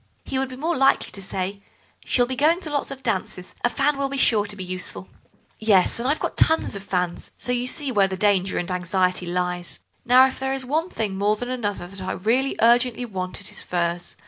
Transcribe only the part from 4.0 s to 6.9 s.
be sure to be useful.'" "Yes, and I've got tons of